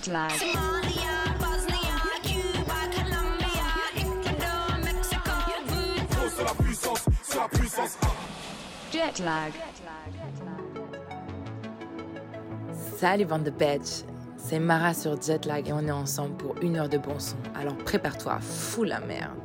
[0.00, 0.30] Jet lag.
[0.30, 5.30] Somalia, Bosnia, Cuba, Colombia, Ecuador, Mexico,
[5.66, 6.30] voodoo.
[6.34, 7.98] C'est la puissance, c'est la puissance.
[8.90, 9.52] Jet lag.
[12.96, 14.04] Salut bande de bitch,
[14.38, 17.36] c'est Mara sur Jetlag et on est ensemble pour une heure de bon son.
[17.54, 19.36] Alors prépare-toi, fous la merde.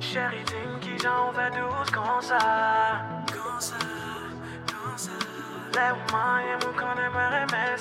[0.00, 2.08] Chérie, dis-moi qui j'en fait douce comme ça.
[2.12, 3.13] Comme ça, comme ça.
[5.74, 7.76] Lève-moi et moi qu'on aimerait aimer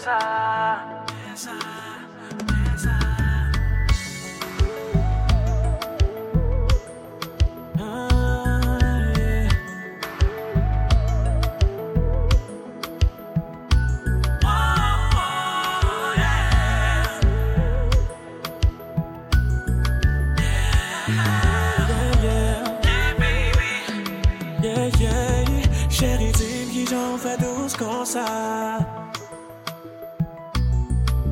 [27.83, 28.77] douce comme ça.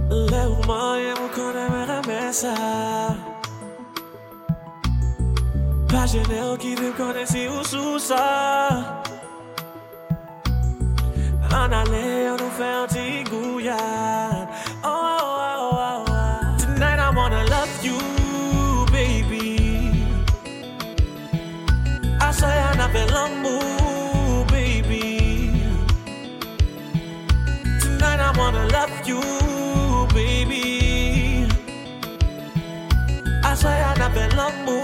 [0.09, 2.53] Lève-moi et vous connaissez mes ça.
[5.89, 7.25] Pas gêné qui te connaît
[34.13, 34.80] I say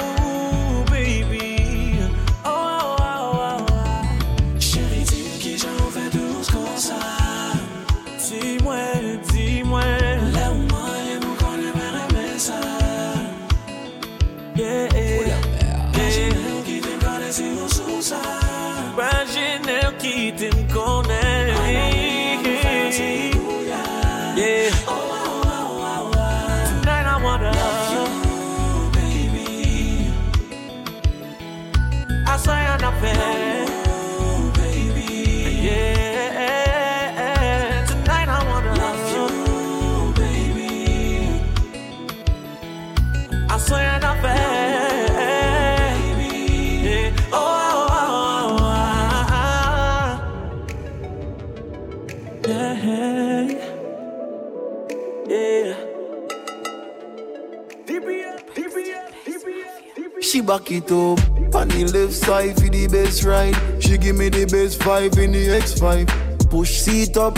[60.57, 61.19] Back it up
[61.53, 63.53] on the left side for the best ride.
[63.79, 66.49] She give me the best five in the X5.
[66.49, 67.37] Push seat up,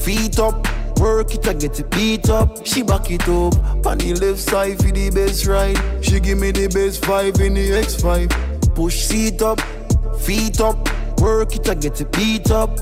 [0.00, 0.66] feet up,
[0.98, 2.66] work it I get it beat up.
[2.66, 3.54] She back it up
[3.86, 5.78] on the left side for the best ride.
[6.04, 8.74] She give me the best five in the X5.
[8.74, 9.60] Push seat up,
[10.18, 10.76] feet up,
[11.20, 12.76] work it I get it beat up.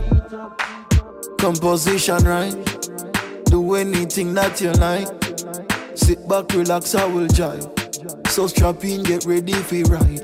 [1.37, 2.57] Composition right,
[3.45, 5.07] do anything that you like.
[5.95, 7.76] Sit back, relax, I will jive.
[8.37, 10.21] So strap in, get ready for ride.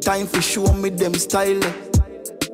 [0.00, 1.58] Time for show me them style.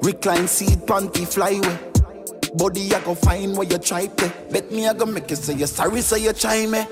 [0.00, 2.56] Recline seat, panty flyway.
[2.56, 4.32] Body I go find where you try to.
[4.50, 6.86] Bet me I go make you say you sorry, say you try me.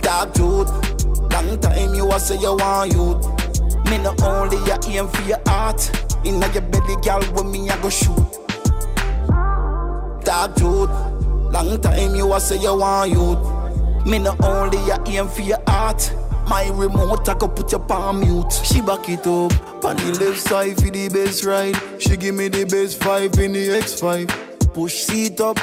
[0.00, 0.68] Dark truth,
[1.32, 3.24] long time you a say you want youth.
[3.88, 5.92] Me no only you aim for your heart.
[6.24, 8.16] Inna your belly, girl, when me I go shoot.
[10.24, 10.90] Dark truth,
[11.52, 13.59] long time you a say you want youth.
[14.06, 16.12] Me no only you aim for your heart.
[16.48, 18.52] My remote I go put your palm mute.
[18.64, 19.52] She back it up
[19.84, 21.76] on the left side for the best ride.
[21.98, 24.72] She give me the best five in the X5.
[24.74, 25.58] Push seat up,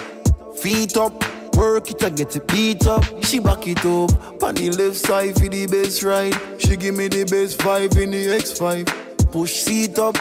[0.56, 1.14] feet up,
[1.56, 3.04] work it I get it beat up.
[3.24, 6.36] She back it up on the left side for the best ride.
[6.60, 9.32] She give me the best five in the X5.
[9.32, 10.18] Push seat up,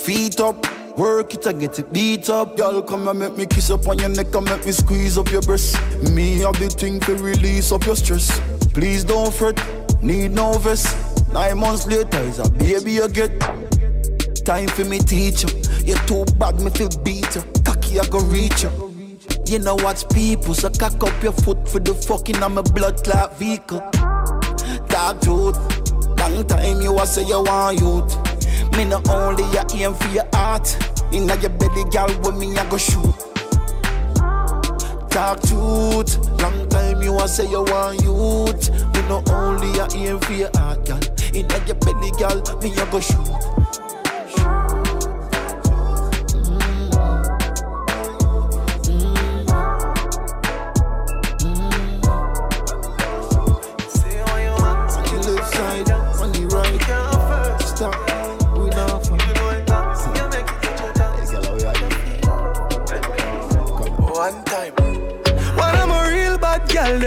[0.00, 0.77] feet up.
[0.98, 2.56] Work it, I get it beat up.
[2.56, 5.30] Girl, come and make me kiss up on your neck and make me squeeze up
[5.30, 5.76] your breast.
[6.10, 8.40] Me have the thing to release up your stress.
[8.74, 9.56] Please don't fret,
[10.02, 10.88] need no vest.
[11.32, 13.30] Nine months later is a baby you get.
[14.44, 15.62] Time for me teach you.
[15.84, 17.42] You're too bad, me feel beat you.
[17.64, 18.70] Cocky, I go reach you.
[19.46, 23.04] You know what's people, so cock up your foot for the fucking I'm a blood
[23.04, 23.88] clot vehicle.
[24.88, 25.58] Dark truth,
[26.18, 28.27] long time you a say you want youth.
[28.76, 30.76] Me no only you aim for your heart.
[31.12, 33.14] Inna your belly, girl, when me I go shoot.
[35.10, 38.70] Talk truth, long time you a say you want youth.
[38.94, 41.00] Me no only you aim for your heart, girl.
[41.34, 43.47] Inna your belly, girl, me I go shoot.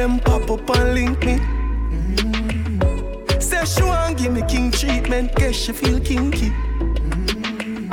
[0.02, 1.38] Them pop up and link me.
[2.08, 3.40] Mm.
[3.40, 6.50] Say she want give me king treatment, guess she feel kinky.
[6.50, 7.92] Mm.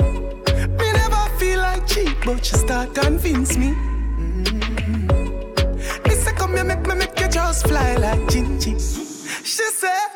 [0.79, 3.75] Me never feel like cheap, but she start convince me.
[4.23, 5.05] Mm.
[6.09, 8.75] Me say come here, make me make you just fly like Gingy.
[9.45, 10.08] She say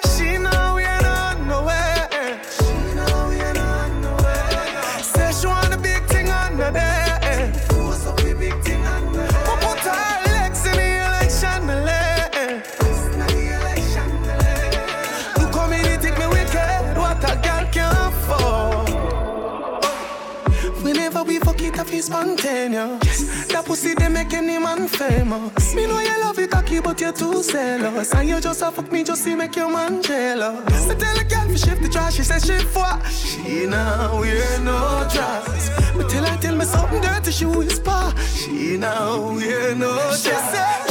[22.62, 23.46] spontaneous.
[23.48, 25.74] That pussy they make any man famous.
[25.74, 28.14] Me know you love it cocky, but you're too zealous.
[28.14, 30.90] And you just a fuck me just to make your man jealous.
[30.90, 33.04] I tell a girl to shift the trash, she says shift what?
[33.06, 35.94] She now wear no dress.
[35.96, 38.12] Me tell her tell me something dirty, she whisper.
[38.34, 40.81] She now wear no dress.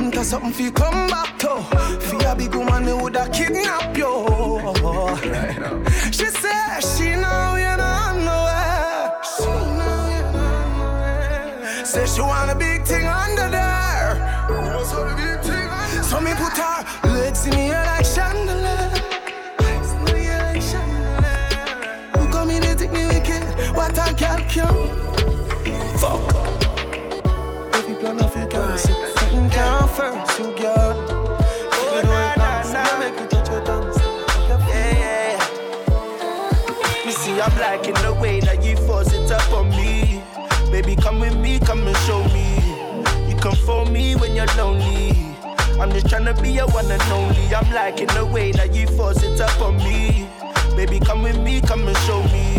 [0.00, 1.60] Front of something feel come back to.
[2.00, 4.10] For a big woman, they woulda kidnap you.
[6.10, 9.12] She said she know you not nowhere.
[9.36, 11.84] She know you not nowhere.
[11.84, 14.16] Say she want a big thing under there.
[16.02, 18.90] So me put her legs in the like chandelier.
[19.58, 21.76] Legs in the like chandelier.
[22.16, 23.42] Who come in and take me wicked?
[23.76, 24.99] What a girl can.
[41.20, 42.56] Come with me, come and show me.
[43.28, 45.10] You come for me when you're lonely.
[45.78, 47.54] I'm just tryna be your one and only.
[47.54, 50.28] I'm liking the way that you force it up on me.
[50.76, 52.54] Baby, come with me, come and show me.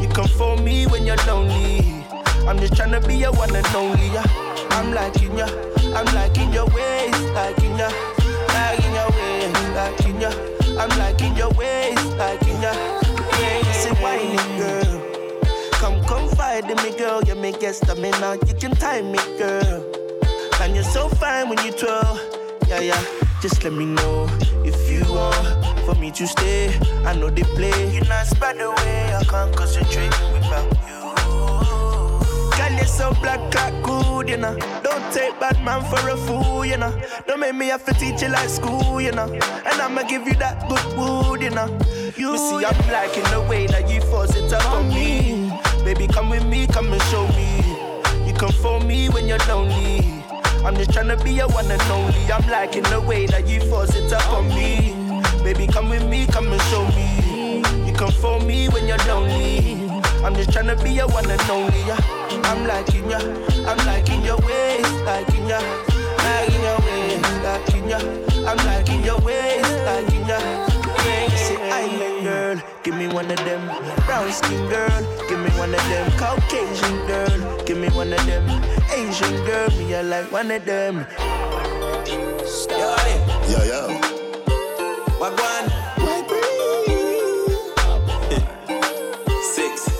[0.00, 2.04] You come for me when you're lonely.
[2.46, 4.08] I'm just tryna be your one and only.
[4.08, 4.24] Yeah.
[4.72, 5.46] I'm liking ya,
[5.96, 7.88] I'm liking your ways, liking ya,
[8.52, 10.30] liking your ways, liking ya.
[10.78, 12.72] I'm liking your ways, liking ya.
[13.40, 14.85] Yeah, say whining girl.
[16.56, 17.22] In me, girl.
[17.22, 18.38] You make get stamina.
[18.46, 19.84] You can time me, girl.
[20.62, 22.18] And you're so fine when you twirl.
[22.66, 23.04] Yeah, yeah.
[23.42, 24.26] Just let me know
[24.64, 26.74] if you want for me to stay.
[27.04, 27.92] I know they play.
[27.92, 29.14] You're not by the way.
[29.14, 30.96] I can't concentrate without you.
[32.56, 34.56] Girl, you're so black, cat good, you know.
[34.82, 36.98] Don't take bad man for a fool, you know.
[37.26, 39.30] Don't make me have to teach you like school, you know.
[39.30, 41.68] And I'ma give you that good wood, you know.
[42.16, 45.35] You see, I'm liking the way that you force it up on me.
[45.86, 47.62] Baby, come with me, come and show me.
[48.26, 50.20] You come for me when you're lonely.
[50.64, 52.24] I'm just tryna be your one and only.
[52.32, 54.96] I'm liking the way that you force it up on me.
[55.44, 57.62] Baby, come with me, come and show me.
[57.86, 59.88] You come for me when you're lonely.
[60.24, 61.78] I'm just tryna be your one and only.
[61.86, 62.00] Yeah.
[62.50, 63.18] I'm liking ya,
[63.64, 65.60] I'm liking your ways, liking ya,
[66.18, 67.98] liking your ways, liking ya.
[68.44, 70.75] I'm liking your ways, liking ya.
[72.86, 73.66] Give me one of them.
[74.06, 76.08] Brown skin girl, give me one of them.
[76.12, 78.44] Caucasian girl, give me one of them.
[78.94, 81.04] Asian girl, me I like one of them.
[82.06, 82.94] Yo,
[83.50, 83.80] Yo, yo.
[85.18, 85.66] Wagwan.
[89.54, 89.90] Six.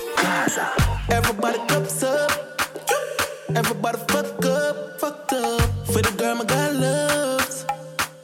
[1.10, 2.30] Everybody cups up.
[3.56, 5.60] Everybody fuck up, fucked up.
[5.86, 7.66] For the girl my God loves.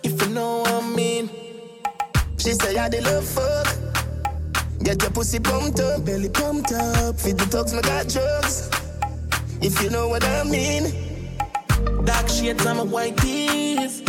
[0.05, 1.29] If you know what I mean.
[2.39, 3.92] She say I the love fuck.
[4.85, 7.19] Get your pussy pumped up, belly pumped up.
[7.21, 8.69] Feed the dogs, my got drugs.
[9.61, 10.85] If you know what I mean.
[12.05, 14.03] Dark shades on my white tees.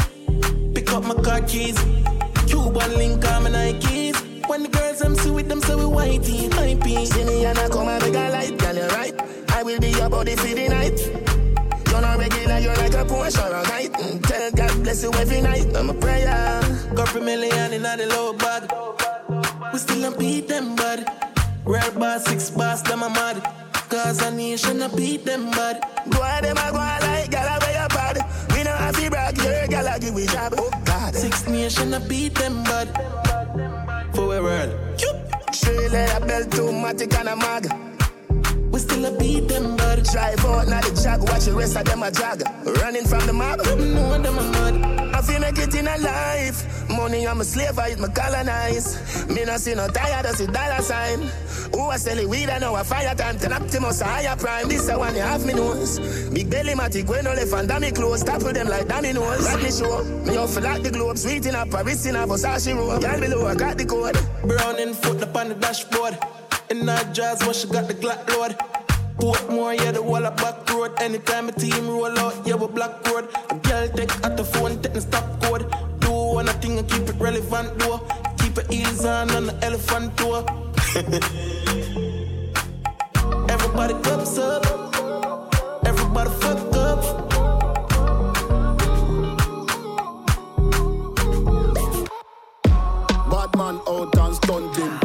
[0.73, 1.77] Pick up my car keys.
[2.47, 4.47] Cuban link on my Nikes.
[4.49, 6.49] When the girls them see with them, so we whitey,
[6.83, 7.05] pee.
[7.05, 9.13] See me and I come and make a light, girl, you right.
[9.51, 10.99] I will be your body for the night.
[11.89, 13.93] You're not regular, you're like a Porsche or a night.
[13.93, 15.75] Mm, Tell God bless you every night.
[15.75, 16.61] I'm a prayer.
[16.95, 18.82] Couple million in the low bag.
[19.71, 21.05] We still don't beat them, bud.
[21.65, 23.41] Real boss, six boss, them a mad.
[23.89, 25.81] Cause a nation a beat them, bud.
[26.09, 28.17] Go on, them a go on like gal a wear your pad.
[28.53, 30.53] We know have to brag, your gal a give we job.
[30.57, 31.15] Oh God.
[31.15, 32.89] Six nation a beat them, bud.
[34.13, 34.99] For a world.
[35.51, 37.92] Straight leather belt, automatic and a mag.
[38.73, 40.03] We still a beat them bad.
[40.03, 42.41] Drive out, now the jog, watch the rest of them a jog.
[42.81, 43.59] Running from the mob.
[43.59, 45.13] No them a mad.
[45.13, 46.89] I make it in a life.
[46.89, 49.27] Money, I'm a slave, I eat my colonize.
[49.27, 51.21] Me no see no tired, I see dollar sign.
[51.71, 53.37] Who I sell it weed, I know a fire time.
[53.37, 54.67] Ten Optimus, a higher prime.
[54.67, 55.99] This the one you have me nose.
[56.29, 58.23] Big belly, matic, when no left and dummy clothes.
[58.23, 59.45] Topple them like dominoes.
[59.45, 60.03] Rap me show.
[60.25, 61.17] Me off like the globe.
[61.17, 63.01] Sweet in a Paris in a Versace robe.
[63.01, 64.17] Girl below, I got the code.
[64.43, 66.17] Brown in foot up on the dashboard.
[66.73, 68.57] In that jazz, what she got the Glock load.
[69.19, 70.91] Portmore, yeah, the wall of back road.
[70.99, 73.29] Anytime a team roll out, yeah, we black road.
[73.51, 75.71] A girl take at the phone, take the stop code.
[75.99, 77.99] Do one thing and keep it relevant, though.
[78.39, 80.43] Keep it easy on on the elephant tour.
[83.53, 84.65] Everybody cups up.
[85.85, 87.03] Everybody fuck up.
[93.29, 94.89] Bad man out and stunting.
[94.89, 95.02] Kyle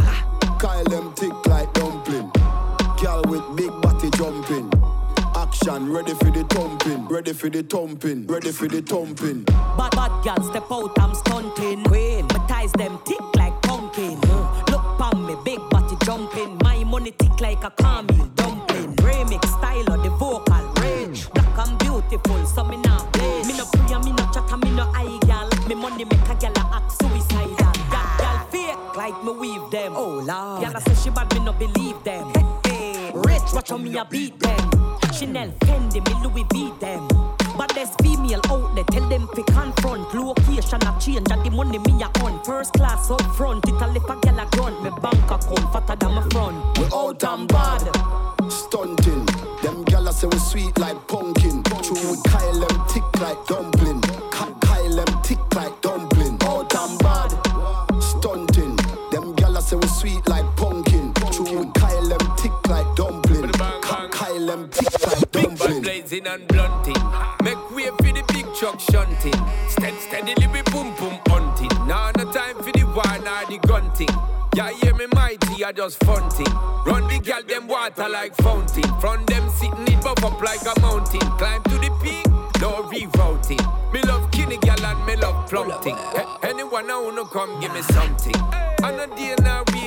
[5.60, 7.08] Action ready for the thumping.
[7.08, 8.26] Ready for the thumping.
[8.28, 9.42] Ready for the thumping.
[9.42, 11.82] Bad bad gal step out, I'm stunting.
[11.82, 14.18] Queen, my ties them tick like pumpkin.
[14.22, 16.58] Uh, Look pon me, big body jumping.
[16.62, 18.94] My money tick like a caramel dumpling.
[18.96, 21.28] Remix style of the vocal range.
[21.30, 23.48] Black and beautiful, so me not blaze.
[23.48, 25.48] Me no pray, and me no chat, and me no eye gal.
[25.66, 27.72] Me money make a gal a act suicidal.
[27.90, 29.94] Gal, gal fake like me weave them.
[29.96, 32.30] Oh lord, gal a say she bad, me no believe them.
[32.32, 33.12] Hey, hey.
[33.12, 34.67] Rich, watch how me a beat them.
[35.18, 37.08] Chanel, Fendi, me Louis V them.
[37.56, 40.14] But there's female out there, tell them fi confront.
[40.14, 42.40] Location a change, and the money me a on.
[42.44, 44.80] First class up front, it a lip a gal a grunt.
[44.84, 46.78] Me bank account fatter than my front.
[46.78, 47.82] We out and bad.
[48.48, 49.26] Stunting.
[49.60, 51.64] Them gyal say we sweet like pumpkin.
[51.64, 53.77] True with Kyle them tick like dumpling.
[66.08, 67.02] Bad and blunting.
[67.42, 69.34] Make way for the big truck shunting.
[69.68, 71.70] Steady, steadily we boom boom hunting.
[71.86, 74.08] Now no time for the war nor the gunting.
[74.54, 76.52] Yeah, hear me mighty, I just funting.
[76.86, 78.88] Run the gal them water like fountain.
[79.00, 81.20] From them sitting it buff up like a mountain.
[81.38, 82.26] Climb to the peak,
[82.60, 83.92] no rerouting.
[83.92, 85.96] Me love kinny gal and me love plumping.
[86.42, 88.34] Anyone I wanna come give me something.
[88.82, 89.77] And a day now week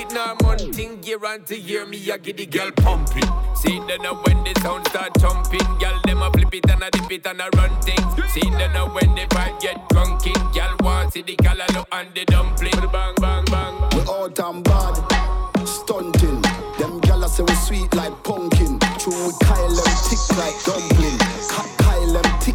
[0.82, 1.04] monthing.
[1.04, 3.24] Year to year me I get the girl pumping.
[3.56, 6.92] See then now when the sound start jumping, girl them a flip it and a
[6.92, 8.32] dip it and a run things.
[8.34, 12.26] See then now when the vibe get drunken, girl want see the callaloo and the
[12.26, 12.92] dumpling.
[12.92, 13.76] Bang bang bang.
[13.94, 14.96] We out and bad.
[15.66, 16.42] Stunting.
[16.80, 18.80] Them gyal say we sweet like pumpkin.
[19.00, 21.18] True with Kyle them tick like dumpling.
[21.78, 22.51] Kyle them tick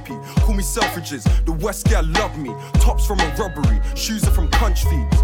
[0.00, 0.40] pumpy.
[0.40, 2.54] Call me Selfridges, the West girl love me.
[2.74, 5.15] Tops from a robbery, shoes are from crunch feeds.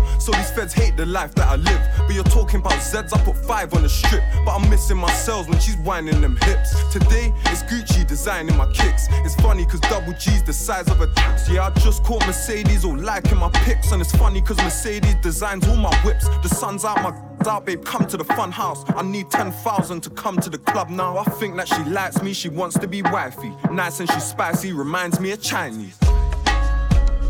[1.13, 1.81] Life that I live.
[1.99, 4.25] But you're talking about Zeds, I put five on the strip.
[4.45, 6.71] But I'm missing my cells when she's whining them hips.
[6.91, 9.07] Today, it's Gucci designing my kicks.
[9.25, 11.49] It's funny cause double G's the size of a tax.
[11.49, 13.93] Yeah, I just caught Mercedes all liking my pics.
[13.93, 16.27] And it's funny cause Mercedes designs all my whips.
[16.43, 17.13] The sun's out my
[17.47, 18.85] out, babe, come to the fun house.
[18.95, 21.19] I need 10,000 to come to the club now.
[21.19, 23.53] I think that she likes me, she wants to be wifey.
[23.73, 25.99] Nice and she's spicy, reminds me of Chinese.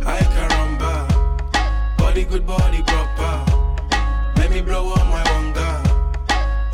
[0.05, 0.43] I.
[2.13, 3.52] Body good, body proper.
[4.53, 5.83] Me blow up my wonder.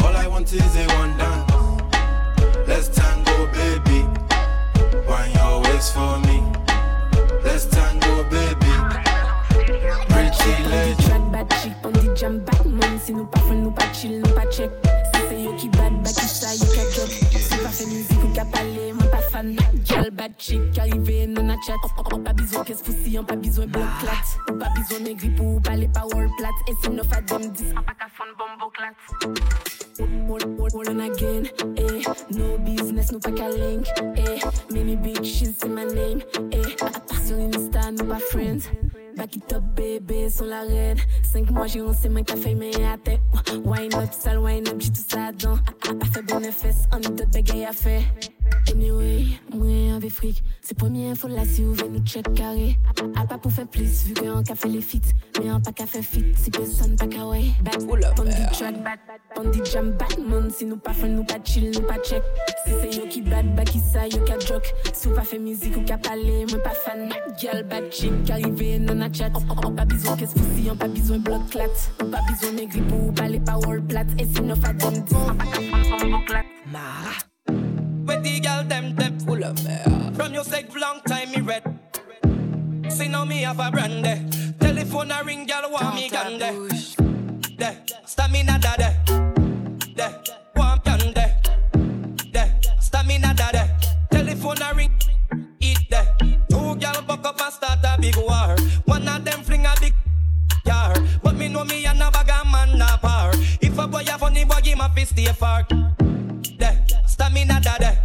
[0.01, 1.49] All I want is a one dance.
[2.67, 4.05] Let's tango, baby.
[5.07, 6.43] Wine your waist for me.
[7.45, 8.73] Let's tango, baby.
[10.09, 11.03] Pretty lady.
[11.05, 14.35] Track bad chick on the jam Batman Si nou pa fwen nou pa chill, nou
[14.35, 14.75] pa check
[15.15, 16.51] Si se yo ki bad, bad ki sa
[19.39, 21.79] fan Girl bad chick, arrive non a chat
[22.13, 25.61] On pa bizon kes foussi, on pa bizon bloc clat Ou pa bizon negri pou
[25.61, 28.71] pale pa wall plat E si nou fa dem dis, an pa ka fon bombo
[28.75, 28.95] clat
[29.99, 32.03] Hold, hold, hold on again, eh
[32.35, 34.39] No business, nou pa ka link, eh
[34.75, 38.71] Many big shit in my name, eh A part sur Insta, nou pa friends
[39.19, 41.01] Back it up, bébé, sur la raide.
[41.25, 43.19] Cinq mois, j'ai c'est moi qui a fait mes à tête.
[43.65, 45.59] Wine up, sale wine up, j'ai tout ça dedans.
[46.01, 48.03] A fait bénéfice, on est d'autres bagailles à faire.
[48.71, 52.77] Anyway, moi avec fric, c'est première fois là si vous venez nous check carré.
[53.17, 54.99] A pas pour faire plus, vu qu'on a fait les feats,
[55.43, 57.45] mais on pas qu'à faire fit, si personne pas qu'à way.
[57.63, 58.75] Bad Bandit track,
[59.35, 62.23] bandit jam, Batman, si nous pas fait, nous pas chill, nous pas check.
[62.67, 64.73] Si c'est yo qui bad, bah qui ça, yo qui joke.
[64.93, 67.09] Si vous pas fait musique ou qu'à parler, moi pas fan.
[67.39, 69.31] Girl, bad chick, arrivé, non a chat.
[69.65, 71.65] On pas besoin qu'est-ce que on pas besoin bloc clat.
[72.03, 74.05] On pas besoin maigri pour parler power plat.
[74.19, 76.45] Et si nous fait on pas qu'à prendre son clat.
[76.71, 77.28] Mara.
[78.09, 79.77] With the girl them them full of me.
[80.15, 81.63] From your sake long time me red.
[82.89, 84.25] See now me have a brand there.
[84.59, 86.55] Telephone a ring, girl want me gun there.
[87.59, 88.97] There, stamina da there.
[89.95, 90.15] There,
[90.57, 91.39] want gun there.
[92.33, 92.51] There,
[92.81, 93.77] stamina da there.
[94.11, 94.95] Telephone a ring,
[95.61, 96.17] eat there.
[96.49, 98.57] Two girl buck up and start a big war.
[98.87, 99.93] One of them fling a big
[100.65, 100.95] yar.
[101.23, 103.33] But me know me and a bag a man na par.
[103.61, 105.67] If a boy a funny boy, him a fi stay far.
[106.59, 107.98] There, stamina da there.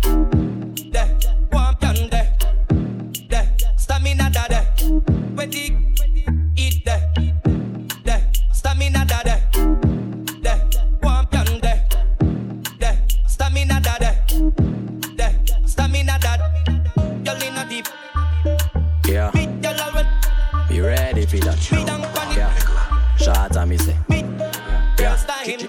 [21.39, 21.87] For that.
[21.87, 22.01] Down.
[22.35, 23.15] Yeah.
[23.17, 23.97] Shot at me say.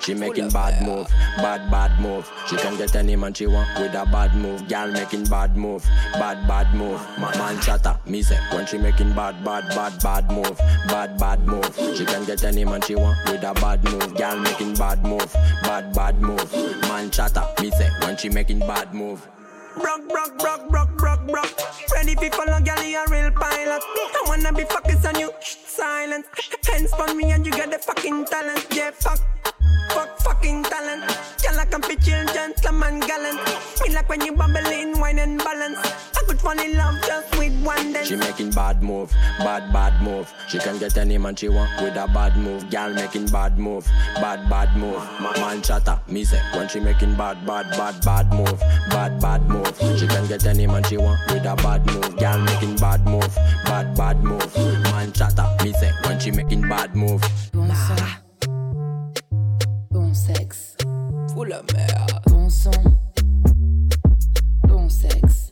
[0.01, 2.31] She, making bad move, bad bad move.
[2.47, 4.69] She can get any man she want with a bad move.
[4.69, 7.01] Girl making bad move, bad bad move.
[7.19, 10.57] Man, man chatter, me say when she making bad bad bad bad move,
[10.89, 11.75] bad bad move.
[11.97, 14.15] She can get any man she want with a bad move.
[14.15, 16.53] Girl making bad move, bad bad move.
[16.83, 19.27] Man chatter, me say when she making bad move.
[19.77, 21.51] Brock, brock, brock, brock, brock, brock.
[21.95, 23.83] Ready follow, girl, you a real pilot.
[23.83, 26.27] I wanna be focused on you, silence.
[26.67, 28.67] Hands on me and you got the fucking talent.
[28.71, 29.21] Yeah, fuck,
[30.25, 31.05] fucking talent.
[31.43, 33.39] Girl, I can be chill, gentleman, gallant.
[33.83, 35.79] Me like when you bubble in wine and balance.
[36.17, 38.09] I could fall in love just with one dance.
[38.09, 40.33] She making bad move, bad bad move.
[40.49, 42.69] She can get any man she want with a bad move.
[42.71, 43.85] Girl making bad move,
[44.17, 45.03] bad bad move.
[45.21, 48.59] Ma- Man chatter, me say when she making bad bad bad bad move,
[48.91, 49.77] bad bad move.
[49.99, 52.17] She can get any man she want with a bad move.
[52.17, 53.35] Girl making bad move,
[53.67, 54.57] bad bad move.
[54.85, 57.23] Man chatter, me say when she making bad move.
[57.53, 58.24] Bon son.
[60.15, 60.77] Bon sexe.
[61.35, 62.21] Full of merde.
[62.29, 62.71] Bon son.
[64.63, 65.51] Bon sexe.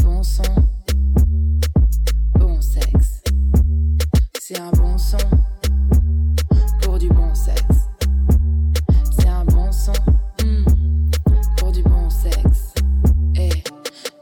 [0.00, 0.42] Bon son.
[2.38, 3.24] Bon sexe.
[4.38, 5.18] C'est un bon son
[6.82, 7.88] pour du bon sexe.
[9.18, 9.92] C'est un bon son
[10.44, 10.64] hmm,
[11.56, 12.74] pour du bon sexe.
[13.34, 13.64] Et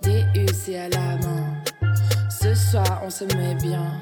[0.03, 1.63] DU c'est à la main.
[2.31, 4.01] Ce soir on se met bien.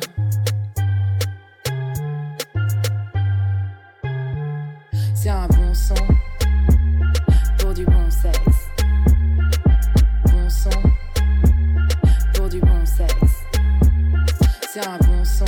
[14.79, 15.47] C'est un bon son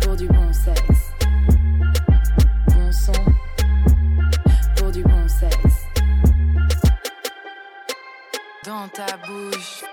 [0.00, 1.12] pour du bon sexe.
[2.68, 3.12] Bon son
[4.74, 5.84] pour du bon sexe.
[8.64, 9.84] Dans ta bouche.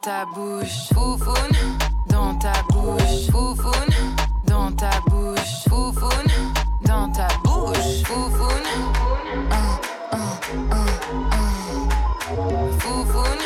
[0.00, 1.56] ta bouche, foufoune,
[2.06, 3.94] dans ta bouche, foufoune,
[4.44, 6.32] dans ta bouche, foufoune,
[6.82, 8.48] dans ta bouche, foufoune.
[12.78, 13.44] Foufoune.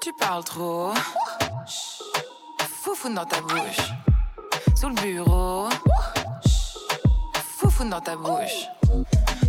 [0.00, 0.92] Tu parles trop.
[2.82, 3.92] Foufoune dans ta bouche.
[4.74, 5.68] Sous le bureau.
[7.58, 8.66] Foufoune dans ta bouche.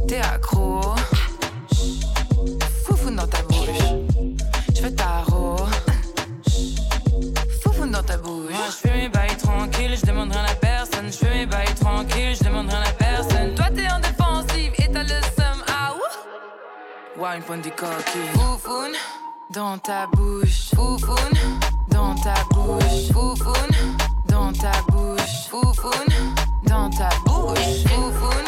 [0.07, 0.81] T'es accro.
[17.27, 18.29] wine pon di coquille.
[18.33, 18.95] Foufoune
[19.49, 20.69] dans ta bouche.
[20.75, 21.39] Foufoune
[21.89, 23.11] dans ta bouche.
[23.11, 23.75] Foufoune
[24.27, 25.47] dans ta bouche.
[25.49, 26.13] Foufoune
[26.63, 27.83] dans ta bouche.
[27.87, 28.47] Foufoune.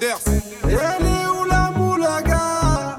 [0.00, 0.06] Elle
[0.70, 2.96] est où la moulaga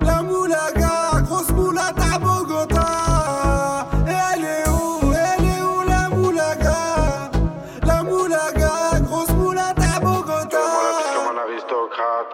[0.00, 3.86] La moulaga, grosse moulade à Bogota.
[4.06, 7.30] Elle est où Elle est où la moulaga
[7.86, 10.58] La moulaga, grosse moulade à Bogota.
[11.14, 12.30] Comme un aristocrate.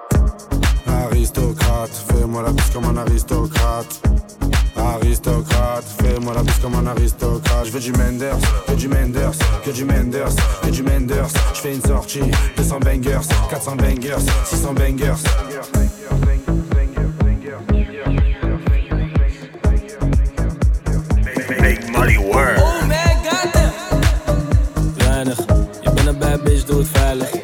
[1.10, 4.00] Aristocrate, fais-moi la bise comme un aristocrate.
[4.76, 7.35] Aristocrate, fais-moi la bise comme un aristocrate.
[7.66, 9.32] Je veux du Menders, que du Menders,
[9.64, 11.26] que du Menders, que du Menders.
[11.52, 12.20] Je fais une sortie,
[12.56, 15.16] 200 bangers, 400 bangers, 600 bangers.
[21.60, 22.56] Make money work.
[22.58, 23.72] Oh man, goddamn.
[24.98, 25.38] Weinig,
[25.82, 27.35] je bent een bad bitch, doe het veilig.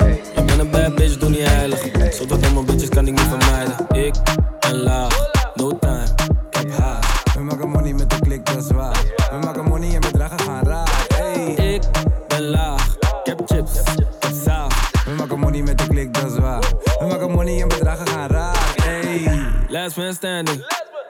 [20.22, 20.64] Standing.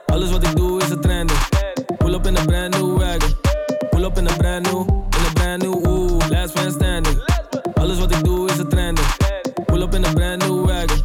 [0.07, 1.38] Alles wat ik doe is een trending.
[1.98, 3.37] Pull up in a brand new wagon.
[3.90, 7.22] Pull up in a brand new, in a brand new, ooh, last man standing.
[7.75, 9.07] Alles wat ik doe is een trending.
[9.66, 11.05] Pull up in a brand new wagon.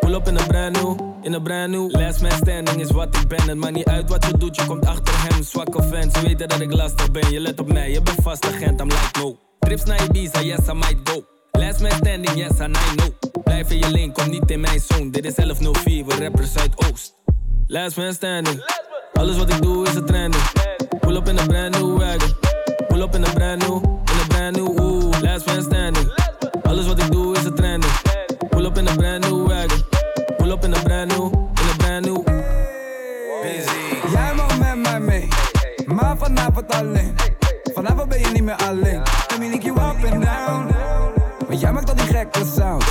[0.00, 1.90] Pull up in a brand new, in a brand new.
[1.90, 3.48] Last man standing is wat ik ben.
[3.48, 5.42] Het maakt niet uit wat je doet, je komt achter hem.
[5.42, 7.30] Zwakke fans, weten dat ik lastig ben.
[7.30, 9.38] Je let op mij, je bent vast agent, I'm like no.
[9.58, 11.24] Trips naar Ibiza, yes I might go.
[11.52, 13.42] Last man standing, yes I know.
[13.44, 15.10] Blijf in je lane, kom niet in mijn zone.
[15.10, 17.23] Dit is 1104, we rappers uit Oost.
[17.66, 18.62] Last man standing.
[19.12, 20.42] Alles wat ik doe is een trending.
[21.00, 22.34] Pull up in a brand new wagon.
[22.88, 26.12] Pull up in a brand new, in a brand new, ooh, last man standing.
[26.62, 27.92] Alles wat ik doe is een trending.
[28.48, 29.82] Pull up in a brand new wagon.
[30.36, 32.22] Pull up in a brand new, in a brand new.
[34.12, 35.28] Jij mag met mij mee,
[35.86, 37.14] maar vanavond alleen.
[37.74, 39.02] Vanavond ben je niet meer alleen.
[39.28, 40.74] Kom je you up and down.
[41.48, 42.86] Maar jij maakt al die gekke sounds.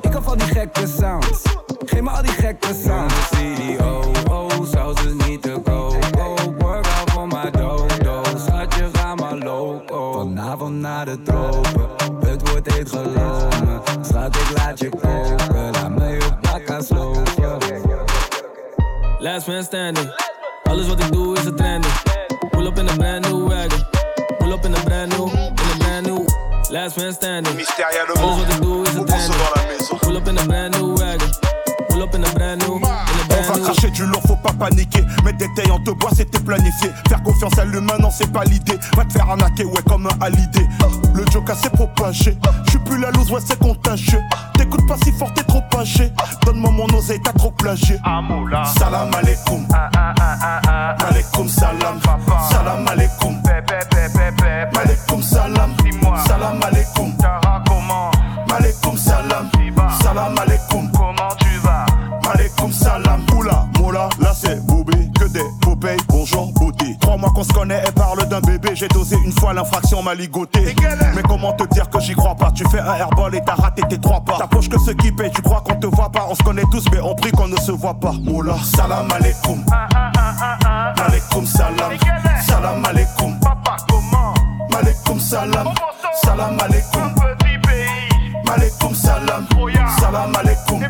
[0.00, 1.42] Ik hou van die gekke sounds.
[1.84, 3.37] Geef me al die gekke sounds.
[19.28, 20.10] Last man standing.
[20.64, 21.92] Alles wat ik doe is een trending.
[22.50, 23.86] Pull up in a brand new wagon.
[24.38, 26.26] Pull up in a brand new, in a brand new.
[26.70, 27.66] Last man standing.
[28.20, 29.40] Alles wat ik doe is een trending.
[30.00, 31.30] Pull up in a brand new wagon.
[31.88, 33.64] Pull up in a brand new, in a On brand va new.
[33.64, 35.04] cracher du lourd, faut pas paniquer.
[35.24, 36.90] Mettre des tailles en te bois, c'était planifié.
[37.08, 38.78] Faire confiance à l'humain, non, c'est pas l'idée.
[38.96, 40.66] Va te faire arnaquer, ouais, comme un halidé.
[41.54, 42.36] S'est propagé.
[42.66, 44.20] J'suis plus la loose, ouais, c'est contagieux.
[44.54, 46.12] T'écoutes pas si fort, t'es trop âgé.
[46.44, 47.98] Donne-moi mon oseille, t'as trop plagié.
[48.78, 49.66] Salam alaikum.
[51.08, 52.00] Alaikum salam.
[52.50, 52.86] Salam.
[52.86, 53.37] Alaikum
[68.78, 70.76] J'ai dosé une fois l'infraction, m'a ligoté.
[71.16, 72.52] Mais comment te dire que j'y crois pas?
[72.52, 74.38] Tu fais un airball et t'as raté tes trois pas.
[74.38, 76.28] T'approches que ceux qui payent, tu crois qu'on te voit pas.
[76.30, 78.12] On se connaît tous, mais on prie qu'on ne se voit pas.
[78.12, 79.64] Moula, salam alaikum.
[80.96, 81.92] Malekoum salam,
[82.46, 83.40] salam alaikum.
[83.40, 84.34] Papa comment?
[84.70, 85.74] Malekoum salam,
[86.22, 87.14] salam alaikum.
[88.46, 89.44] Malekoum salam,
[89.98, 90.80] salam alaikum.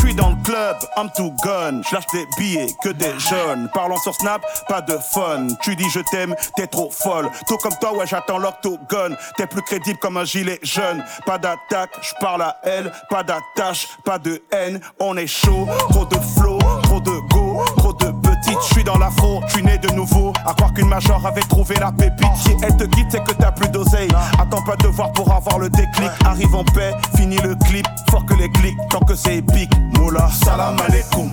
[0.00, 1.82] Suis dans le club, I'm too gun.
[1.82, 3.68] Je lâche des billets, que des jeunes.
[3.74, 5.48] Parlant sur Snap, pas de fun.
[5.62, 7.30] Tu dis je t'aime, t'es trop folle.
[7.46, 9.16] Tout comme toi, ouais, j'attends l'octogone.
[9.36, 11.04] T'es plus crédible comme un gilet jeune.
[11.26, 12.92] Pas d'attaque, je parle à elle.
[13.10, 14.80] Pas d'attache, pas de haine.
[14.98, 18.19] On est chaud, trop de flow, trop de go, trop de.
[18.62, 20.32] Je suis dans l'afro, suis né de nouveau.
[20.46, 22.36] À croire qu'une major avait trouvé la pépite.
[22.36, 24.10] Si elle te quitte, c'est que t'as plus d'oseille.
[24.38, 26.10] Attends pas de voir pour avoir le déclic.
[26.24, 27.86] Arrive en paix, fini le clip.
[28.10, 29.72] Fort que les clics, tant que c'est épique.
[29.96, 31.32] Moula, salam alaikum.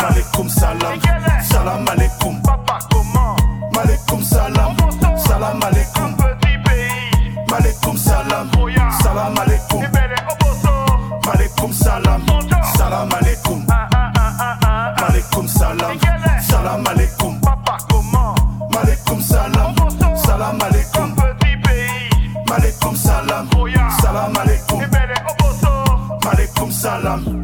[0.00, 0.98] Malekoum salam,
[1.42, 2.40] salam alaikum.
[2.42, 3.36] Papa comment
[3.74, 4.76] Malekoum salam,
[5.16, 6.16] salam alaikum.
[7.50, 8.50] Malekoum salam,
[9.02, 9.82] salam alaikum.
[11.26, 12.22] Malekoum salam,
[12.76, 13.33] salam alaikum.
[15.34, 15.98] Malekoum salam,
[16.42, 17.40] salam alaikum.
[17.40, 18.36] Papa comment
[18.70, 19.74] Malekoum salam,
[20.16, 21.16] salam alaikum.
[22.48, 23.48] Malekoum salam,
[24.00, 24.80] salam alaikum.
[26.24, 27.43] Malekoum salam.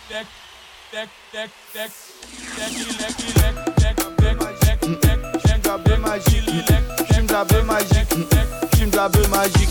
[7.11, 8.15] J'fume de la magique,
[8.91, 9.70] de la magique.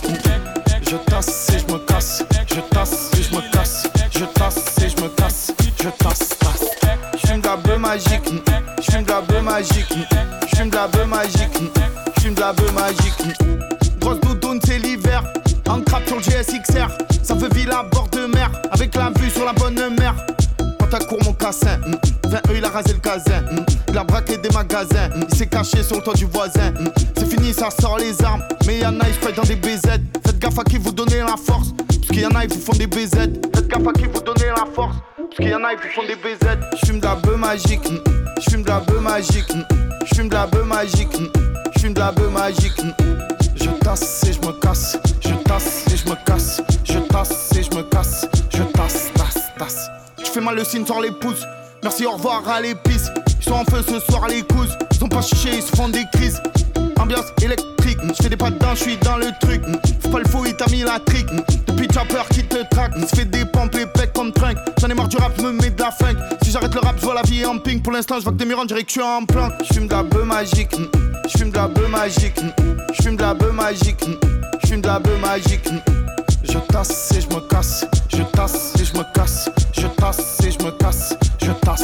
[24.88, 25.24] Mm.
[25.28, 26.70] il s'est caché sur le toit du voisin.
[26.70, 26.88] mm.
[27.16, 30.00] C'est fini, ça sort les armes, mais y'en a, ils se dans des BZ.
[30.24, 32.60] Faites gaffe à qui vous donnez la force, parce qu'il y en a, ils vous
[32.60, 33.10] font des BZ.
[33.54, 35.88] Faites gaffe à qui vous donnez la force, parce qu'il y en a, ils vous
[35.94, 36.58] font des BZ.
[36.82, 37.98] J'fume de la beuh magique, mm.
[38.40, 39.52] j'fume de la beuh magique,
[40.06, 41.16] j'fume de la beuh magique,
[41.76, 42.80] j'fume de la beuh magique.
[43.56, 47.62] Je tasse et je me casse, je tasse et je me casse, je tasse et
[47.62, 49.88] je me casse, je tasse, tasse, tasse.
[50.18, 51.44] Je fais mal le signe sur les pouces,
[51.82, 53.10] merci au revoir à l'épice.
[53.50, 56.04] Sont en feu ce soir les couses, ils sont pas chichés, ils se font des
[56.12, 56.40] crises.
[57.00, 59.60] Ambiance électrique, je fais des pas dedans, je suis dans le truc.
[60.00, 61.26] Faut pas le faux, il t'a mis la trick.
[61.66, 64.56] Depuis chopper qui te traque, se fait des pompes et comme trunk.
[64.80, 66.14] J'en ai marre du rap, je me mets de la funk.
[66.44, 67.82] Si j'arrête le rap, je vois la vie en pink.
[67.82, 69.54] Pour l'instant, je vois que des murs, on dirait que je suis en planque.
[69.68, 70.76] J'fume de la beuh magique,
[71.26, 72.40] j'fume de la beuh magique,
[73.00, 74.04] j'fume de la beuh magique,
[74.62, 75.68] j'fume de la beuh magique.
[76.44, 77.84] Je tasse et je me casse,
[78.16, 81.82] je tasse et je me casse, je tasse et je me casse, je tasse.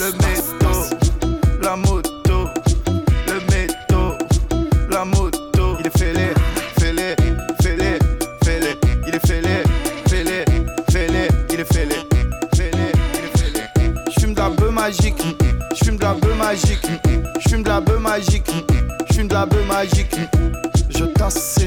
[20.91, 21.67] Je tasse et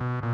[0.00, 0.24] merde.
[0.24, 0.33] Push.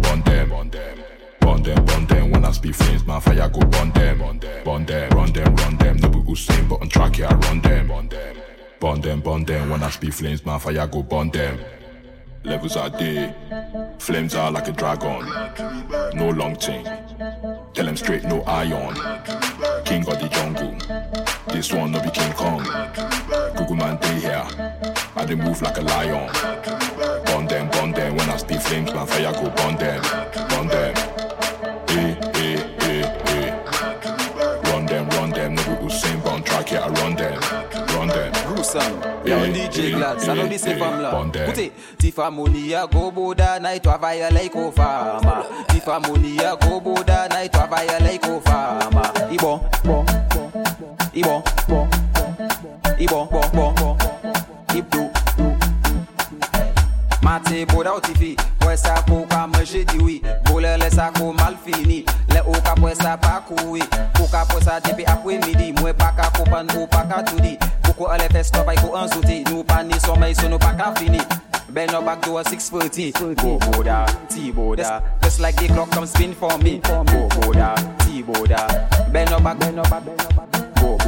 [0.00, 0.48] Burn them.
[0.48, 0.98] Burn them.
[1.40, 2.30] Burn them, burn them.
[2.30, 4.18] When I speak flames, my fire go burn them.
[4.18, 5.96] Burn them, burn them, run them, run them.
[5.96, 7.88] No be Usain, but on track, I run them.
[7.88, 8.36] Burn them,
[8.78, 9.70] burn them, burn them.
[9.70, 11.58] When I speak flames, my fire go burn them.
[12.42, 13.34] Levels are there,
[13.98, 15.26] flames are like a dragon.
[16.14, 16.84] No long thing,
[17.74, 18.94] tell them straight, no iron.
[19.84, 20.74] King of the jungle,
[21.48, 22.62] this one no be King Kong.
[23.56, 24.46] Google man, they here,
[25.16, 26.30] I they move like a lion.
[28.48, 28.56] Burn them, burn them.
[28.56, 30.02] When I speak flames, my fire go burn them,
[30.48, 30.94] burn them.
[31.88, 34.70] Eh, eh, eh, eh.
[34.70, 35.54] Run them, run them.
[35.54, 37.40] No be Usain, but on track, yeah, I run them,
[37.94, 38.32] run them.
[38.46, 39.00] Gruesome.
[39.24, 41.12] Y'a un DJ glad, ça nous dit ces femmes-là.
[41.44, 45.44] Écoutez, Tifa Monia, go Boda, night, toi va y aller qu'au fama.
[45.68, 49.02] Tifa Monia, go Boda, night, toi va y aller qu'au fama.
[49.30, 50.04] Ibon, bon,
[51.14, 51.88] Ibon, bon,
[52.98, 53.96] Ibon, bon, bon,
[54.74, 55.10] Ibdou.
[57.30, 58.36] Mate boda ou ti fi
[58.74, 60.16] sa pou ka manje diwi
[60.48, 62.00] Bole lè sa kou mal fini.
[62.34, 63.84] Lè ou ka pwè sa pa koui
[64.16, 67.54] Pou ka pwè sa tepi apwe midi Mwen pa ka koupan ou pa ka tudi
[67.86, 71.22] Poukou ale fes kopay kou anzouti Nou pa ni somay so nou pa ka fini
[71.70, 74.98] Bend up back to a 640 Go boda, T boda.
[75.22, 76.80] Just like the clock come spin for me.
[76.82, 78.66] Go boda, T boda.
[79.12, 80.59] Bend up back, bend up back, bend up back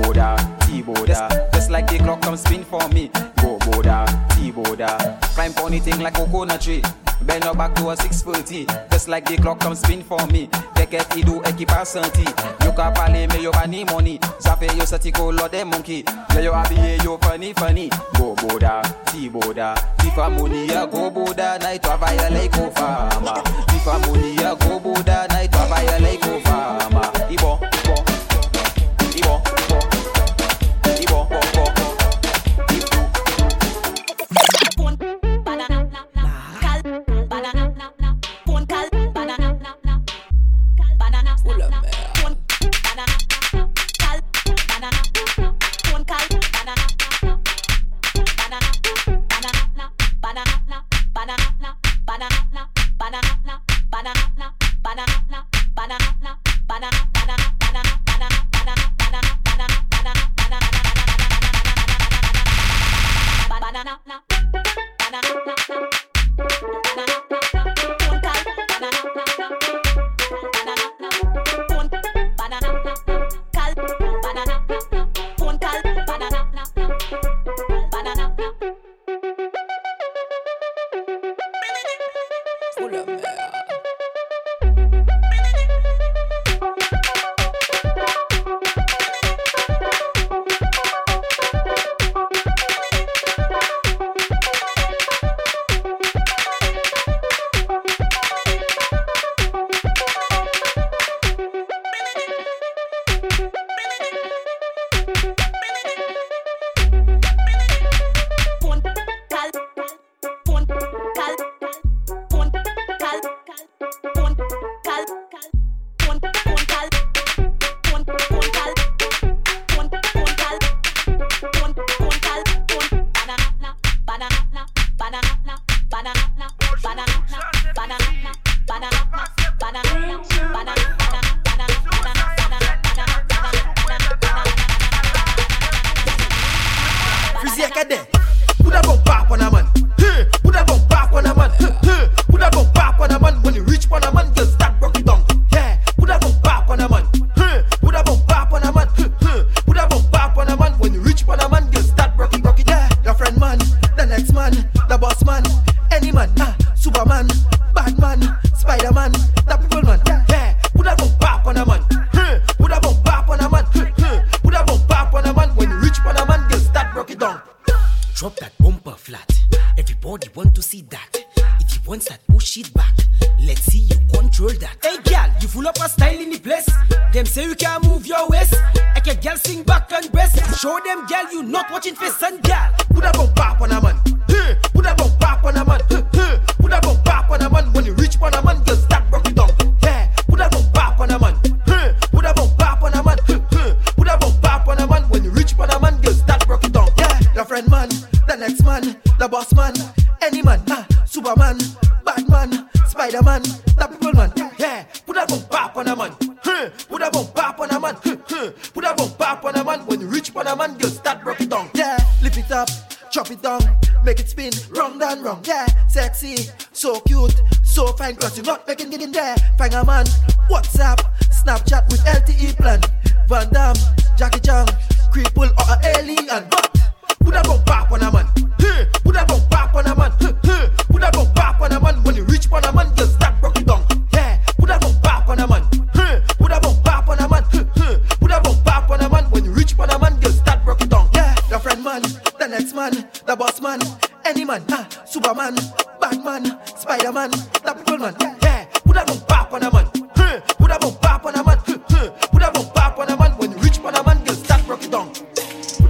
[0.03, 1.28] border, tea border.
[1.53, 3.11] Just like the clock come spin for me.
[3.40, 4.96] Go border, tea border.
[5.34, 6.82] Climb on anything like coconut tree.
[7.22, 10.48] Bend your back to a 640 Just like the clock come spin for me.
[10.74, 12.24] Teket idu eki pasanti
[12.64, 14.18] Yo ka pale me yo me ni money.
[14.40, 16.05] Zafe yo sati ko lo de monkey.
[16.34, 17.88] Le yo abiye yo funny funny.
[18.18, 22.28] Go boda, ti boda Tifa money I go boda Na ito like ya
[22.70, 23.42] farmer.
[23.68, 27.71] If I'm money I go boda Night ito ava ya le ko fama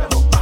[0.09, 0.42] de.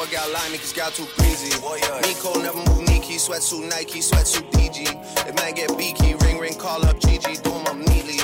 [0.00, 1.52] I got line, niggas got too greasy.
[2.00, 4.88] Nico never move Nike, sweatsuit Nike, sweatsuit DG.
[5.28, 8.16] If man get beaky, ring ring, call up Gigi, do him up neatly.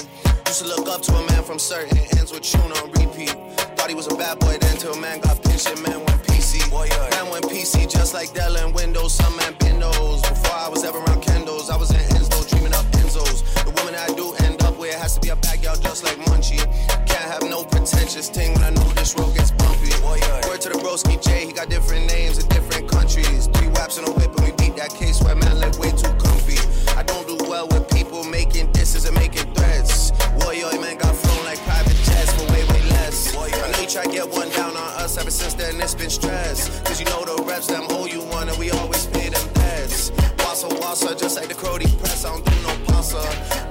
[0.48, 3.36] Used to look up to a man from certain ends with tune on repeat.
[3.76, 6.70] Thought he was a bad boy then till man got and man went PC.
[6.72, 10.22] Man went PC just like Dell and Windows, some man Windows.
[10.22, 13.44] Before I was ever around Kendalls, I was in Enzo, dreaming up Enzos.
[13.64, 16.64] The woman I do end up with has to be a backyard just like Munchie.
[17.06, 19.92] Can't have no pretentious thing when I know this road gets bumpy.
[20.00, 20.16] Oh,
[20.48, 23.48] Word to the broski J, he got different names in different countries.
[23.52, 26.12] Three waps in a whip and we beat that case where man live way too
[26.16, 26.58] comfy.
[26.96, 30.12] I don't do well with people making disses and making threats.
[30.40, 32.77] Warrior, man got flown like private jets for way, way
[33.08, 33.34] less.
[33.36, 36.10] I know you try to get one down on us ever since then, it's been
[36.10, 36.68] stress.
[36.80, 40.10] Cause you know the reps, them owe you one, and we always pay them debts.
[40.38, 43.20] Wassa wassa, just like the Crody press, I don't do no pasta.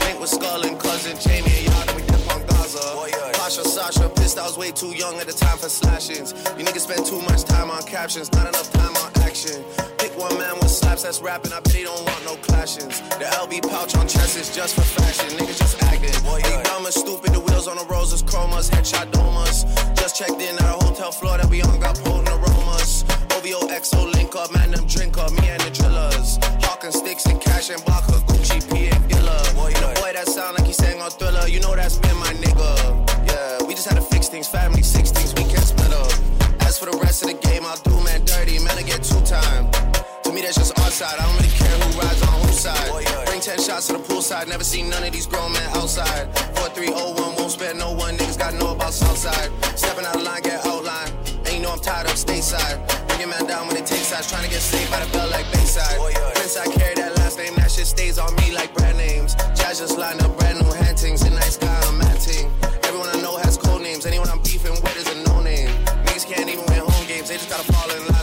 [0.06, 2.02] Link with Skull and cousin Jamie and y'all, we
[2.68, 3.32] Gaza.
[3.34, 6.34] Pasha, Sasha, pissed I was way too young at the time for slashings.
[6.58, 9.64] You niggas spend too much time on captions, not enough time on action.
[9.98, 13.00] Pick one man with slaps that's rapping, I bet he don't want no clashings.
[13.20, 16.12] The LB pouch on chest is just for fashion, niggas just acting.
[16.12, 19.64] They dumb and stupid, the wheels on the roses, chromas, headshot domas.
[19.96, 23.06] Just checked in at a hotel floor that we on, got potent aromas.
[23.32, 26.38] OVO XO link up, man, them drink up, me and the drillers.
[26.66, 28.37] Hawking sticks and cash and block her
[30.14, 32.70] that sound like he sang on Thriller, you know that's been my nigga.
[33.28, 36.12] Yeah, we just had to fix things, family six things, we can't split up.
[36.62, 39.20] As for the rest of the game, I'll do man dirty, man, I get two
[39.22, 39.72] time.
[40.24, 41.16] To me, that's just our side.
[41.20, 43.26] I don't really care who rides on whose side.
[43.28, 44.48] Bring 10 shots to the poolside.
[44.48, 46.28] Never seen none of these grown men outside.
[46.60, 48.18] 4301, won't spare no one.
[48.18, 49.52] Niggas gotta know about Southside.
[49.78, 51.12] Stepping out of line, get outline.
[51.46, 53.07] And you know I'm tired of stateside.
[53.20, 54.30] Your man down when it takes sides.
[54.30, 55.98] Trying to get saved by the bell like Bayside.
[55.98, 57.56] Oh, Prince, I carry that last name.
[57.56, 59.34] That shit stays on me like brand names.
[59.58, 61.26] Jazz just lined up brand new hantings.
[61.26, 62.52] In night sky, I'm matting.
[62.84, 64.06] Everyone I know has code names.
[64.06, 65.70] Anyone I'm beefing with is a no name.
[66.06, 67.30] Niggas can't even win home games.
[67.30, 68.17] They just gotta fall in line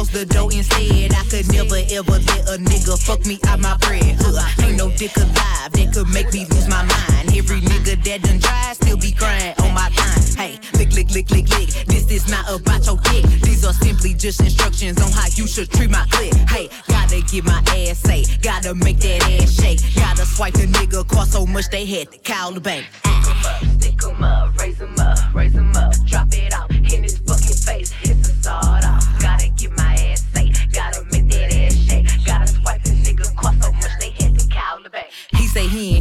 [0.00, 1.12] chose the dough instead.
[1.12, 4.16] I could never ever let a nigga fuck me out my bread.
[4.18, 4.64] Huh.
[4.64, 7.36] Ain't no dick alive that could make me lose my mind.
[7.36, 10.20] Every nigga that done tried still be crying on my time.
[10.36, 11.68] Hey, lick, lick, lick, lick, lick.
[11.86, 13.24] This is not about your dick.
[13.42, 16.34] These are simply just instructions on how you should treat my clip.
[16.48, 19.80] Hey, gotta get my ass say, gotta make that ass shake.
[19.94, 22.86] Gotta swipe the nigga, cost so much they had to call the bank.
[23.04, 23.60] Ah.
[23.78, 27.18] Stick 'em up, raise 'em up, raise 'em up, drop it out in his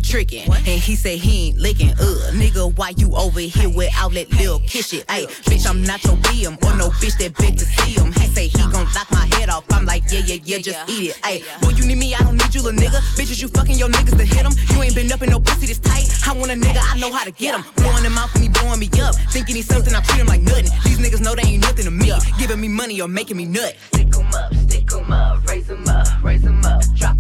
[0.10, 1.92] tricking, and he say he ain't licking.
[1.92, 5.06] Ugh, nigga, why you over here with outlet lil kiss shit?
[5.08, 8.12] Ayy, bitch, I'm not your BM or no bitch that beg to see him.
[8.14, 9.66] He say he gon' knock my head off.
[9.72, 11.16] I'm like, yeah, yeah, yeah, just eat it.
[11.22, 13.00] Ayy, boy, you need me, I don't need you, little nigga.
[13.16, 14.54] Bitches, you fucking your niggas to hit 'em.
[14.74, 16.10] You ain't been up in no pussy this tight.
[16.28, 17.64] I want a nigga, I know how to get 'em.
[17.76, 19.16] Blowing him out when he blowing me up.
[19.30, 20.72] Thinking he's something, I treat him like nothing.
[20.86, 22.12] These niggas know they ain't nothing to me.
[22.40, 23.76] Giving me money or making me nut.
[23.94, 27.19] Stick 'em up, stick 'em up, raise 'em up, raise 'em up, drop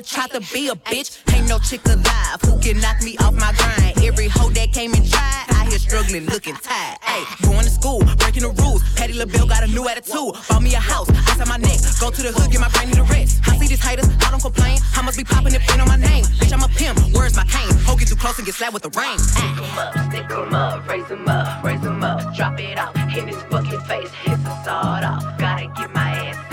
[0.00, 1.20] Never tried to be a bitch.
[1.34, 4.00] Ain't no chick alive who can knock me off my grind.
[4.02, 6.96] Every hoe that came and tried, I here struggling, looking tired.
[7.02, 8.82] Hey, going to school, breaking the rules.
[8.96, 10.32] Patti LaBelle got a new attitude.
[10.48, 11.80] Bought me a house, on my neck.
[12.00, 13.46] Go to the hood, get my brain to rest.
[13.46, 14.78] I see these haters, I don't complain.
[14.96, 16.24] I must be popping if ain't on my name.
[16.40, 17.76] Bitch, I'm a pimp, where's my cane?
[17.84, 19.18] Hoe get too close and get slapped with the rain.
[19.18, 23.80] Stick 'em up, raise 'em up, raise 'em up, drop it out in his fucking
[23.82, 24.08] face.
[24.24, 25.22] It's a sawed off.
[25.36, 26.49] Gotta get my ass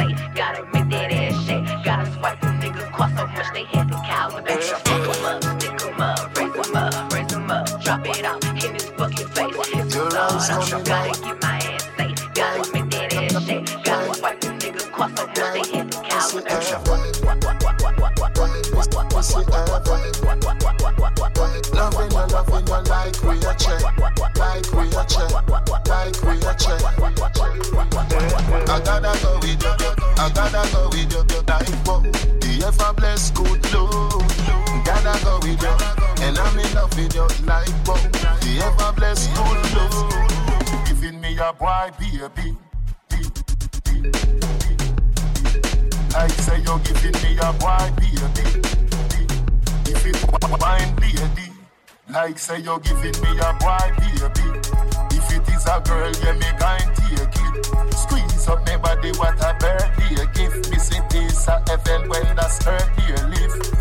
[3.58, 4.62] they call the bank.
[4.62, 8.43] Stick 'em up, stick 'em up, raise 'em up, raise 'em up, drop it out
[8.45, 9.55] in his fucking face.
[9.74, 10.86] It's a sawed.
[10.86, 13.84] Gotta get my ass say, gotta make that ass shake.
[13.84, 16.28] Gotta swipe the nigga, cost so much they call the
[21.74, 23.82] Loving you, loving you like we a check,
[24.38, 25.32] like we a check,
[25.89, 26.82] like we a check.
[28.70, 29.74] I gotta go with you,
[30.18, 32.37] I gotta go with you, like what?
[32.68, 34.28] Ever blessed good Lord.
[34.84, 38.03] Gotta go with you, and I'm in love with you, like what?
[38.03, 38.38] Oh.
[38.41, 40.86] The ever blessed good Lord.
[40.86, 42.57] Giving me a boy, baby.
[46.11, 48.43] Like say you're giving me a boy, baby.
[49.88, 51.51] If it wine, lady.
[52.09, 54.59] Like say you're giving me a boy, baby.
[55.15, 57.95] If it is a girl, yeah, me going take it.
[57.95, 60.70] Squeeze up my body, what a birthday gift.
[60.70, 60.99] Me see
[61.50, 63.72] of heaven when the skirt here lift.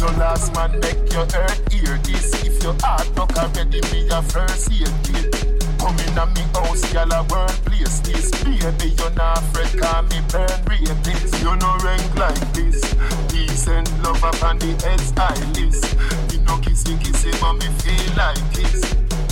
[0.00, 2.32] Your last man make your earth hear this.
[2.44, 5.32] If your heart knock already, me your first aid kit.
[5.78, 8.30] Come in a me house, gyal a workplace this.
[8.44, 11.40] Baby, you're not afraid, call me burn rapist.
[11.40, 12.80] You no rank like this.
[13.28, 15.84] Decent love up on the head's eye list.
[16.32, 18.82] You no kissy kissy, but me feel like this.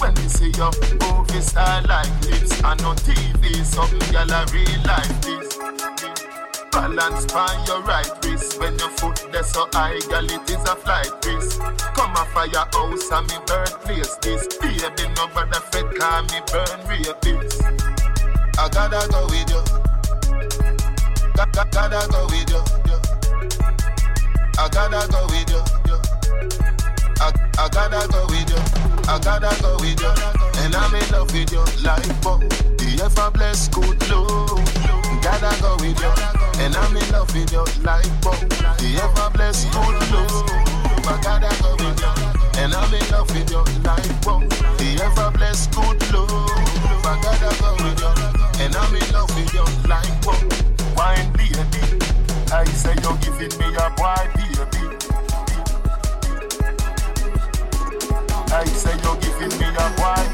[0.01, 4.81] When me see your movie star like this, I know TV, something gyal a real
[4.85, 6.34] like this.
[6.75, 8.59] Balance by your right wrist.
[8.59, 11.61] When your foot there so high, girl, it is a flight risk.
[11.95, 14.49] Come a fire house and me birthplace this.
[14.59, 17.63] Baby, no bother fed, call me burn rapist
[18.59, 19.63] I gotta go with you.
[21.35, 22.63] Got, got, Gotta go with you.
[24.59, 25.63] I gotta go with you.
[27.21, 28.59] I, I gotta go with you.
[29.09, 30.63] I gotta go with you.
[30.63, 32.49] And I'm in love with you Like, but oh.
[32.79, 36.13] the ever blessed good Lord Gotta go with you.
[36.63, 38.39] And I'm in love with your Like, but
[38.77, 40.51] the ever blessed good Lord
[41.09, 42.61] I gotta go with you.
[42.61, 44.45] And I'm in love with you Like, but
[44.77, 46.29] the ever blessed good Lord
[47.09, 48.13] I gotta go with you.
[48.63, 50.45] And I'm in love with you Like, but
[50.95, 51.81] wine baby
[52.53, 54.85] I say you're giving me a boy baby
[58.53, 60.34] I say you're giving me a boy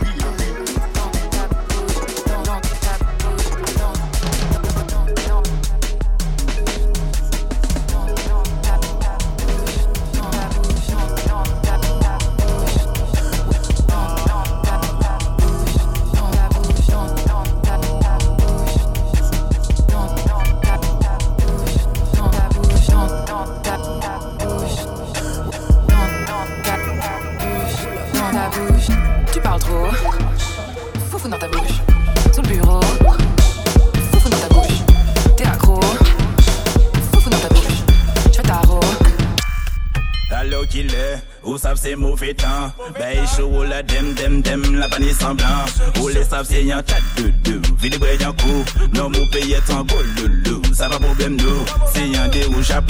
[41.00, 42.72] Killer, ou savent c'est mauvais temps?
[42.98, 45.64] Ben chaud la dem dem dem la panne semblant
[46.00, 47.60] Ou les savent c'est y'en chat de deux.
[47.80, 52.08] Vide bré y'en coup, non mou paye ton beau loulou Ça va problème nous, c'est
[52.08, 52.82] y'en des rouges à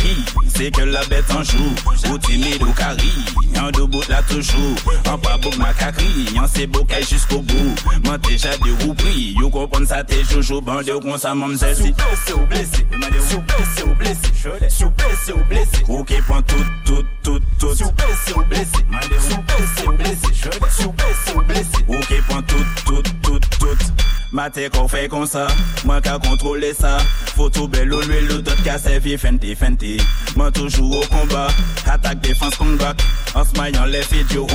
[0.49, 1.75] C'est que la bête en joue,
[2.11, 3.13] ou timide ou carry
[3.55, 4.75] Y'en deux bout là toujours,
[5.09, 9.35] en pas bout ma cacri Y'en c'est beau qu'aille jusqu'au bout, m'en déjà de roupri
[9.39, 11.93] Yo comprendre ça t'es joujou, bandé ou qu'on ça m'en c'est si.
[11.93, 12.33] Blessé.
[12.35, 12.87] Ou blessé,
[13.29, 14.69] sous blessé ou blessé.
[14.69, 15.33] Sous blessé.
[15.33, 17.75] Ou blessé, ok point tout tout tout tout
[18.07, 18.67] blessé ou blessé,
[19.29, 20.35] sous blessé ou blessé.
[20.71, 25.27] Sous blessé ou blessé, ok point tout tout tout tout Ma tête qu'on fait comme
[25.27, 25.49] ça,
[25.85, 26.99] moi qui a contrôlé ça.
[27.37, 29.85] Faut tout belle au lieu d'autres qui a servi fente fente.
[30.37, 31.49] Moi toujours au combat,
[31.85, 32.95] attaque défense combat.
[33.35, 34.49] En se maillant les filles du haut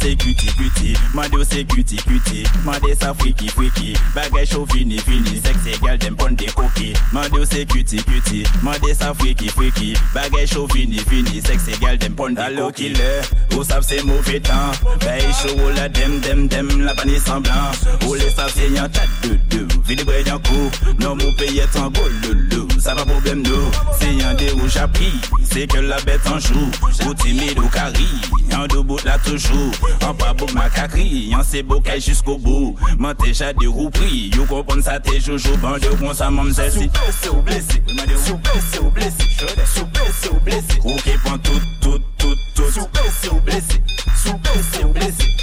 [0.00, 0.94] c'est cutie cutie.
[1.14, 2.44] Ma dieu c'est cutie cutie.
[2.64, 3.94] Ma dieu ça freaky freaky.
[4.14, 5.40] Bagage au fini fini.
[5.44, 6.92] Sex égal d'un bon des cookies.
[7.12, 8.44] Ma dieu c'est cutie cutie.
[8.62, 9.94] Ma dieu ça freaky freaky.
[10.14, 11.40] Bagage au fini fini.
[11.40, 12.46] Sex égal d'un bon des cookies.
[12.46, 13.20] Allo killer,
[13.50, 14.52] vous savez c'est mauvais temps.
[15.00, 17.72] Bah il chaud la dem dem dem la panique semblant.
[18.06, 22.06] Où les savez y'en tête doudou Vini bwe nyan kou, nan moun peye tan go
[22.22, 25.12] loulou Sa pa problem nou, se yon de ou chapri
[25.56, 26.68] c'est que la bet anjou,
[27.06, 28.06] ou timid ou kari.
[28.50, 29.70] Yon do bout la toujou,
[30.04, 34.46] an pa bouk makakri Yon se bokay jiskou bou, man te jade ou pri You
[34.50, 37.80] kompon sa te joujou, bande ou kon sa mam zesi Soube se ou blese,
[38.26, 39.30] soube c'est ou blese
[39.74, 42.15] Soube se ou blese, ou ke pon tout tout
[42.54, 43.82] tout tout blessé ou blessé,
[44.16, 45.36] sous blessé ou blessé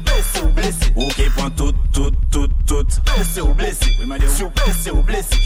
[0.00, 2.86] blessé ou blessé, ok point tout tout tout tout
[3.40, 3.94] ou blessé, ou blessé.
[4.90, 5.36] Ou blessé,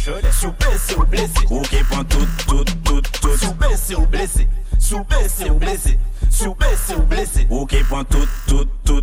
[2.04, 4.48] tout tout tout tout ou blessé, ou blessé.
[4.92, 5.04] Ou
[7.04, 7.46] blessé,
[8.04, 9.02] tout tout tout